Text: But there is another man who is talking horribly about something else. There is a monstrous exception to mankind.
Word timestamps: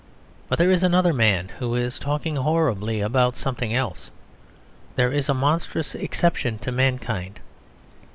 But 0.49 0.57
there 0.57 0.71
is 0.71 0.81
another 0.81 1.13
man 1.13 1.49
who 1.59 1.75
is 1.75 1.99
talking 1.99 2.35
horribly 2.35 3.01
about 3.01 3.35
something 3.35 3.71
else. 3.71 4.09
There 4.95 5.11
is 5.11 5.29
a 5.29 5.35
monstrous 5.35 5.93
exception 5.93 6.57
to 6.57 6.71
mankind. 6.71 7.39